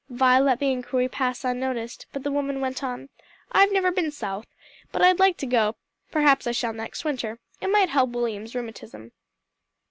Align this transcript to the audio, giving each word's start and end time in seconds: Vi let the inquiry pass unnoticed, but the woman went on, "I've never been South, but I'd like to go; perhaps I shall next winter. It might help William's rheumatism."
Vi 0.09 0.39
let 0.39 0.57
the 0.57 0.71
inquiry 0.71 1.07
pass 1.07 1.45
unnoticed, 1.45 2.07
but 2.11 2.23
the 2.23 2.31
woman 2.31 2.59
went 2.59 2.83
on, 2.83 3.09
"I've 3.51 3.71
never 3.71 3.91
been 3.91 4.09
South, 4.09 4.47
but 4.91 5.03
I'd 5.03 5.19
like 5.19 5.37
to 5.37 5.45
go; 5.45 5.75
perhaps 6.09 6.47
I 6.47 6.53
shall 6.53 6.73
next 6.73 7.05
winter. 7.05 7.37
It 7.61 7.67
might 7.67 7.89
help 7.89 8.09
William's 8.09 8.55
rheumatism." 8.55 9.11